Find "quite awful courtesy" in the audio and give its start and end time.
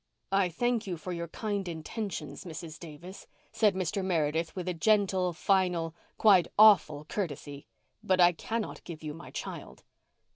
6.17-7.67